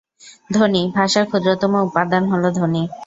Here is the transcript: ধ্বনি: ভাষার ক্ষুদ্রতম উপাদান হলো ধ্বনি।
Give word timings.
ধ্বনি: 0.49 0.81
ভাষার 0.95 1.25
ক্ষুদ্রতম 1.27 1.73
উপাদান 1.87 2.23
হলো 2.31 2.47
ধ্বনি। 2.57 2.83